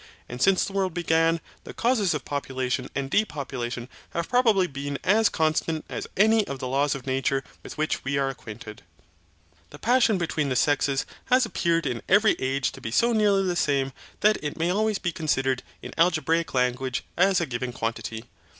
[0.27, 5.29] And since the world began, the causes of population and depopulation have probably been as
[5.29, 8.81] constant as any of the laws of nature with which we are acquainted.
[9.69, 13.55] The passion between the sexes has appeared in every age to be so nearly the
[13.55, 18.25] same that it may always be considered, in algebraic language, as a given quantity.